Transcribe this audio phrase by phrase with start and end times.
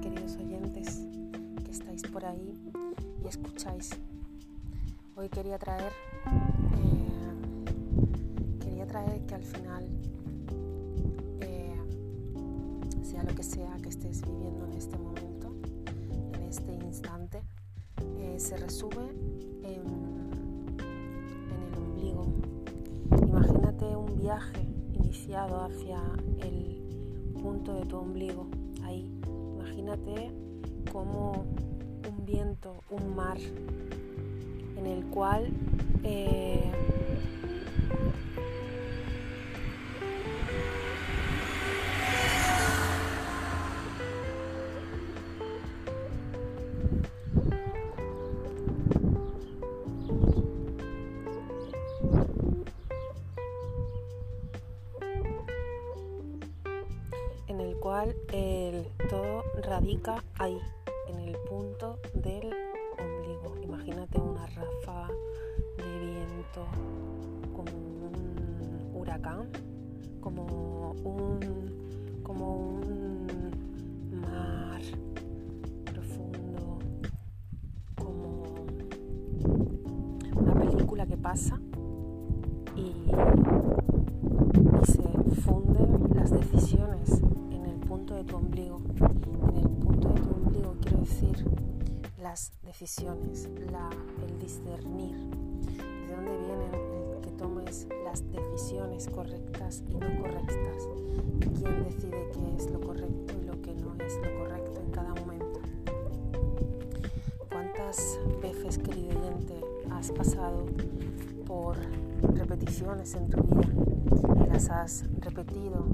[0.00, 1.02] queridos oyentes
[1.64, 2.58] que estáis por ahí
[3.22, 3.90] y escucháis.
[5.16, 5.92] Hoy quería traer,
[6.26, 7.64] eh,
[8.60, 9.88] quería traer que al final,
[11.40, 11.76] eh,
[13.02, 15.54] sea lo que sea que estés viviendo en este momento,
[16.34, 17.42] en este instante,
[18.18, 19.10] eh, se resume
[19.62, 19.82] en,
[21.50, 22.26] el ombligo.
[23.22, 26.00] Imagínate un viaje iniciado hacia
[26.40, 26.82] el
[27.40, 28.48] punto de tu ombligo.
[29.84, 30.30] Imagínate
[30.90, 31.44] como
[32.08, 33.36] un viento, un mar,
[34.78, 35.50] en el cual
[36.02, 36.72] eh,
[59.74, 60.56] radica ahí,
[61.08, 62.46] en el punto del
[62.96, 63.56] ombligo.
[63.60, 65.08] Imagínate una ráfaga
[65.78, 66.64] de viento,
[67.52, 69.48] como un huracán,
[70.20, 74.80] como un, como un mar
[75.86, 76.78] profundo,
[77.96, 78.44] como
[80.36, 81.58] una película que pasa
[82.76, 83.10] y,
[88.26, 88.80] tu ombligo.
[89.00, 91.44] En el punto de tu ombligo quiero decir
[92.20, 93.90] las decisiones, la,
[94.26, 100.88] el discernir, de dónde vienen el que tomes las decisiones correctas y no correctas,
[101.40, 105.14] quién decide qué es lo correcto y lo que no es lo correcto en cada
[105.14, 105.60] momento.
[107.50, 110.64] ¿Cuántas veces, querido oyente, has pasado
[111.46, 111.76] por
[112.34, 113.93] repeticiones en tu vida
[114.54, 115.84] las has repetido,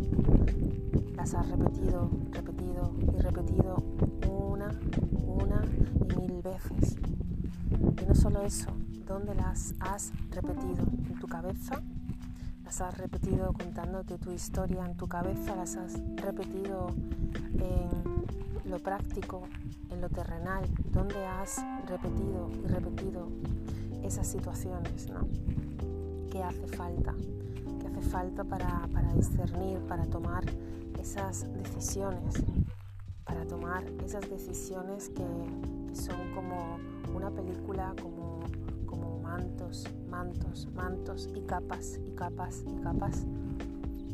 [1.16, 3.76] las has repetido, repetido y repetido
[4.28, 4.78] una,
[5.16, 6.98] una y mil veces.
[7.70, 8.70] Y no solo eso,
[9.06, 10.84] ¿dónde las has repetido?
[11.08, 11.80] ¿En tu cabeza?
[12.62, 15.56] ¿Las has repetido contándote tu historia en tu cabeza?
[15.56, 16.88] ¿Las has repetido
[17.54, 19.40] en lo práctico,
[19.88, 20.66] en lo terrenal?
[20.92, 23.26] ¿Dónde has repetido y repetido
[24.02, 25.08] esas situaciones?
[25.08, 25.26] ¿no?
[26.30, 27.14] ¿Qué hace falta?
[28.00, 30.42] ¿Qué hace falta para, discernir, para tomar
[30.98, 32.42] esas decisiones?
[33.24, 35.26] Para tomar esas decisiones que,
[35.86, 36.78] que son como
[37.14, 38.40] una película, como,
[38.86, 43.26] como mantos, mantos, mantos y capas y capas y capas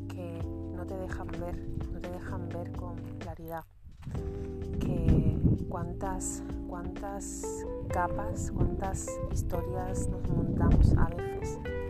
[0.09, 0.41] que
[0.75, 1.57] no te dejan ver,
[1.93, 3.65] no te dejan ver con claridad.
[4.81, 11.86] Que cuántas, cuántas capas, cuántas historias nos montamos a veces.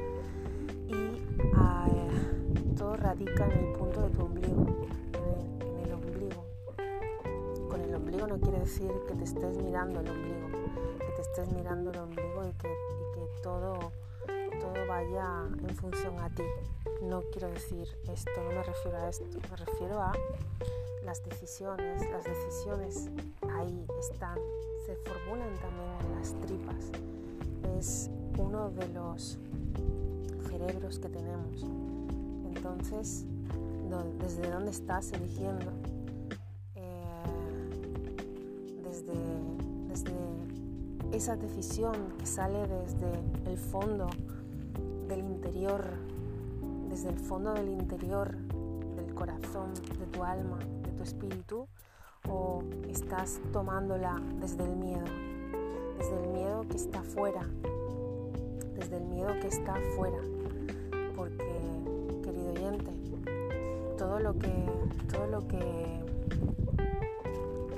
[3.07, 4.67] Radica en el punto de tu ombligo,
[5.13, 6.45] en el, en el ombligo.
[7.71, 10.49] Con el ombligo no quiere decir que te estés mirando el ombligo,
[10.99, 13.93] que te estés mirando el ombligo y que, y que todo,
[14.59, 16.43] todo vaya en función a ti.
[17.01, 20.13] No quiero decir esto, no me refiero a esto, me refiero a
[21.05, 23.09] las decisiones, las decisiones
[23.55, 24.37] ahí están,
[24.85, 26.91] se formulan también en las tripas.
[27.79, 29.39] Es uno de los
[30.49, 31.65] cerebros que tenemos.
[32.67, 33.25] Entonces,
[34.19, 35.67] ¿desde dónde estás eligiendo?
[36.75, 37.23] Eh,
[38.83, 39.15] desde,
[41.13, 43.09] esa decisión que sale desde
[43.49, 44.09] el fondo
[45.09, 45.81] del interior,
[46.91, 48.37] desde el fondo del interior
[48.97, 50.59] del corazón, de tu alma,
[50.97, 51.69] tu espíritu
[52.29, 55.05] o estás tomándola desde el miedo,
[55.99, 57.49] desde el miedo que está fuera,
[58.75, 60.19] desde el miedo que está fuera,
[61.15, 61.46] porque
[64.07, 64.55] todo lo que
[65.13, 66.05] todo lo que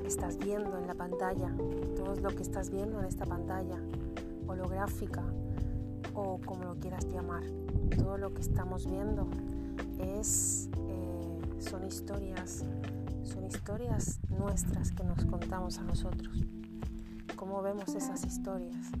[0.05, 1.51] estás viendo en la pantalla,
[1.95, 3.79] todo lo que estás viendo en esta pantalla
[4.45, 5.23] holográfica
[6.13, 7.41] o como lo quieras llamar,
[7.97, 9.27] todo lo que estamos viendo
[9.97, 12.63] es eh, son historias
[13.23, 16.45] son historias nuestras que nos contamos a nosotros.
[17.35, 18.91] ¿Cómo vemos esas historias?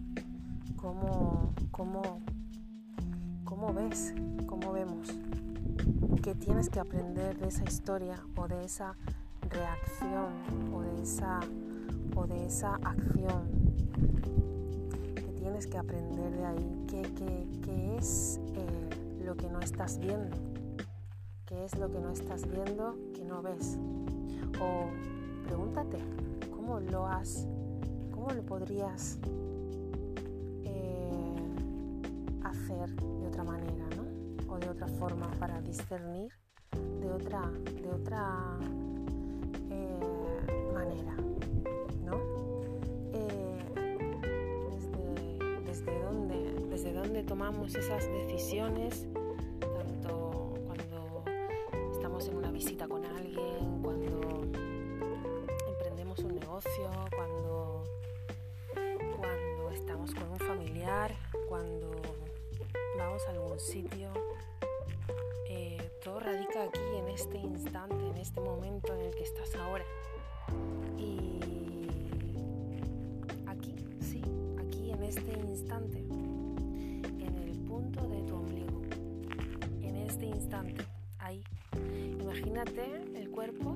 [0.77, 2.01] ¿Cómo, cómo,
[3.43, 4.15] cómo ves?
[4.47, 5.09] ¿Cómo vemos?
[6.21, 8.93] ¿Qué tienes que aprender de esa historia o de esa
[9.49, 11.39] reacción o de esa,
[12.13, 13.47] o de esa acción?
[15.15, 16.85] ¿Qué tienes que aprender de ahí?
[16.89, 18.89] ¿Qué, qué, qué es eh,
[19.23, 20.35] lo que no estás viendo?
[21.45, 23.77] ¿Qué es lo que no estás viendo que no ves?
[24.59, 24.89] O
[25.47, 25.99] pregúntate,
[26.51, 27.47] ¿cómo lo has,
[28.11, 29.17] cómo lo podrías
[30.65, 31.35] eh,
[32.43, 32.93] hacer
[34.59, 36.31] De otra forma para discernir
[37.01, 37.41] de otra,
[37.81, 38.57] de otra
[39.69, 41.15] eh, manera?
[42.03, 42.19] ¿No?
[43.13, 43.59] Eh,
[45.65, 49.07] desde, dónde, ¿Desde dónde tomamos esas decisiones?
[49.59, 51.23] Tanto cuando
[51.93, 54.41] estamos en una visita con alguien, cuando
[55.67, 57.83] emprendemos un negocio, cuando,
[59.17, 61.15] cuando estamos con un familiar,
[61.47, 61.91] cuando
[62.97, 64.08] vamos a algún sitio
[80.19, 80.85] este instante,
[81.19, 81.41] ahí.
[82.19, 82.83] Imagínate
[83.15, 83.73] el cuerpo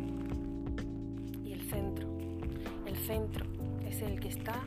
[1.42, 2.08] y el centro.
[2.86, 3.46] El centro
[3.88, 4.62] es el que está,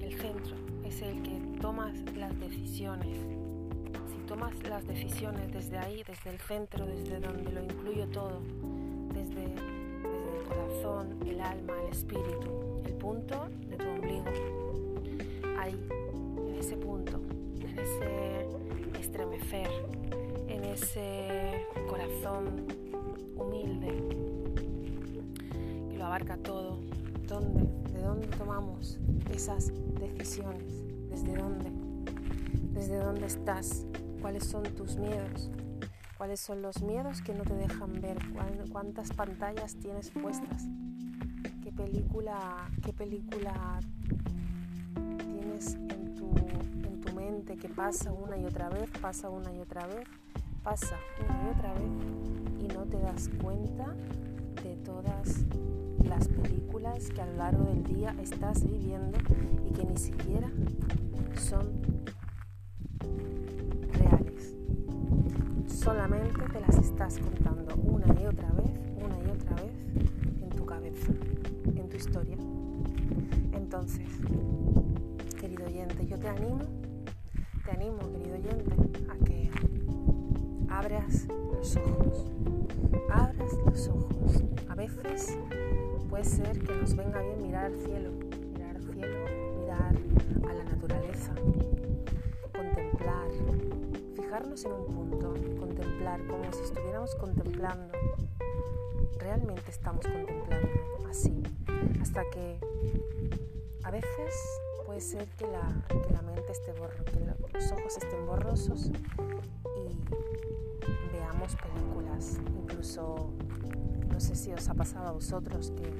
[0.00, 0.54] el centro
[0.84, 3.16] es el que tomas las decisiones
[4.28, 8.40] tomas las decisiones desde ahí, desde el centro, desde donde lo incluyo todo,
[9.12, 14.24] desde, el corazón, el alma, el espíritu, el punto de tu ombligo.
[15.58, 15.76] Ahí,
[16.48, 17.20] en ese punto,
[17.60, 18.46] en ese
[18.98, 19.68] estremecer,
[20.52, 22.66] en ese corazón
[23.36, 23.88] humilde
[25.90, 26.78] que lo abarca todo.
[27.92, 28.98] ¿De dónde tomamos
[29.32, 30.84] esas decisiones?
[31.08, 31.70] ¿Desde dónde?
[32.74, 33.86] ¿Desde dónde estás?
[34.22, 35.50] cuáles son tus miedos,
[36.16, 38.16] cuáles son los miedos que no te dejan ver,
[38.70, 40.68] cuántas pantallas tienes puestas,
[41.62, 43.80] qué película, qué película
[44.94, 46.30] tienes en tu,
[46.86, 50.06] en tu mente que pasa una y otra vez, pasa una y otra vez,
[50.62, 51.90] pasa una y otra vez
[52.60, 53.94] y no te das cuenta
[54.62, 55.44] de todas
[56.04, 59.18] las películas que a lo largo del día estás viviendo
[59.68, 60.50] y que ni siquiera
[61.36, 61.82] son
[65.82, 68.70] solamente te las estás contando una y otra vez,
[69.04, 69.72] una y otra vez
[70.40, 71.10] en tu cabeza,
[71.74, 72.36] en tu historia.
[73.52, 74.08] Entonces,
[75.40, 76.60] querido oyente, yo te animo,
[77.64, 78.76] te animo, querido oyente,
[79.10, 79.50] a que
[80.72, 82.30] abras los ojos,
[83.10, 84.42] abras los ojos.
[84.68, 85.38] A veces
[86.08, 88.10] puede ser que nos venga bien mirar al cielo,
[88.52, 89.16] mirar al cielo,
[89.60, 89.94] mirar
[90.48, 91.34] a la naturaleza,
[92.52, 93.28] contemplar,
[94.16, 97.92] fijarnos en un punto, contemplar como si estuviéramos contemplando.
[99.18, 100.68] Realmente estamos contemplando
[101.08, 101.42] así,
[102.00, 102.58] hasta que
[103.84, 104.34] a veces
[104.92, 105.62] puede ser que la,
[106.20, 107.24] mente esté borrosa, que
[107.54, 108.90] los ojos estén borrosos
[109.74, 112.38] y veamos películas.
[112.54, 113.30] Incluso,
[114.12, 115.90] no sé si os ha pasado a vosotros que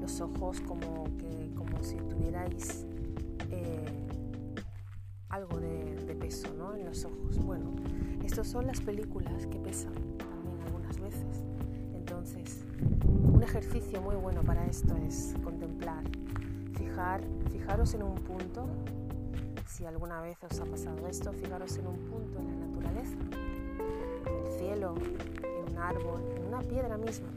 [0.00, 2.86] los ojos como, que, como si tuvierais
[3.50, 4.06] eh,
[5.28, 6.76] algo de, peso ¿no?
[6.76, 7.38] en los ojos.
[7.44, 7.74] Bueno,
[8.24, 11.42] estas son las películas que pesan también algunas veces.
[11.92, 12.62] Entonces,
[13.12, 16.04] un ejercicio muy bueno para esto es contemplar,
[16.82, 17.20] fijar,
[17.50, 18.66] fijaros en un punto,
[19.66, 23.16] si alguna vez os ha pasado esto, fijaros en un punto en la naturaleza,
[24.26, 24.94] en el cielo,
[25.42, 27.28] en un árbol, en una piedra misma.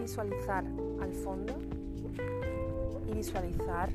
[0.00, 0.64] Visualizar
[1.00, 1.54] al fondo
[3.08, 3.90] y visualizar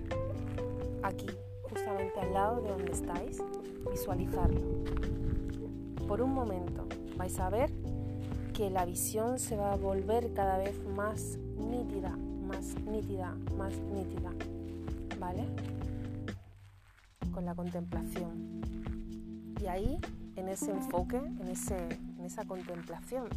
[1.01, 1.27] aquí
[1.63, 3.41] justamente al lado de donde estáis,
[3.89, 4.61] visualizarlo.
[6.07, 6.85] Por un momento
[7.17, 7.71] vais a ver
[8.53, 12.15] que la visión se va a volver cada vez más nítida,
[12.63, 14.31] más nítida, más nítida.
[15.19, 15.45] ¿Vale?
[17.33, 18.61] Con la contemplación.
[19.61, 19.97] Y ahí,
[20.37, 21.75] en ese enfoque, en, ese,
[22.17, 23.27] en esa contemplación,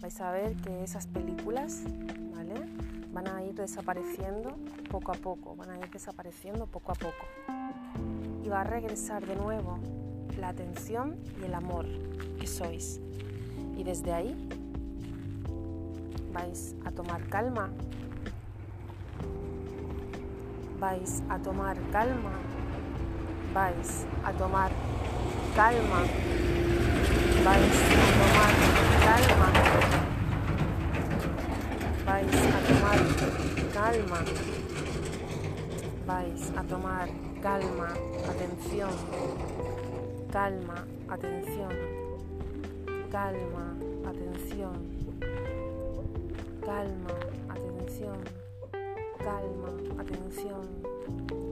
[0.00, 1.84] vais a ver que esas películas,
[2.34, 2.54] ¿vale?
[3.12, 4.56] van a ir desapareciendo
[4.90, 7.26] poco a poco, van a ir desapareciendo poco a poco.
[8.44, 9.78] Y va a regresar de nuevo
[10.38, 11.86] la atención y el amor
[12.38, 13.00] que sois.
[13.78, 14.48] Y desde ahí
[16.34, 17.70] vais a tomar calma,
[20.78, 22.32] vais a tomar calma,
[23.52, 24.70] vais a tomar
[25.54, 26.02] calma,
[27.44, 28.52] vais a tomar
[29.04, 29.96] calma
[32.06, 32.98] vais a tomar
[33.74, 34.20] calma,
[36.06, 37.08] vais a tomar
[37.42, 37.88] calma,
[38.28, 38.90] atención,
[40.32, 41.72] calma, atención,
[43.10, 43.76] calma,
[44.08, 44.76] atención,
[46.64, 47.14] calma,
[47.48, 48.45] atención,
[49.26, 50.68] calma, atención,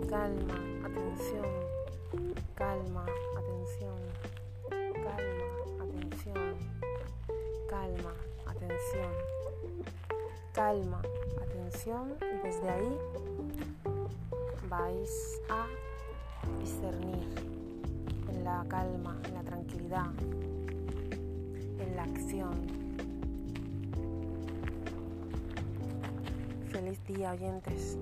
[0.09, 0.55] calma,
[0.87, 1.45] atención,
[2.55, 3.05] calma,
[3.37, 3.99] atención,
[5.03, 5.49] calma,
[5.83, 6.55] atención,
[7.69, 8.15] calma,
[8.47, 9.11] atención.
[10.53, 11.03] Calma,
[11.43, 12.15] atención.
[12.21, 12.97] Y desde ahí
[14.69, 15.67] vais a
[16.61, 17.27] discernir
[18.29, 22.84] en la calma, en la tranquilidad, en la acción,
[26.75, 27.97] Feliz día, oyentes.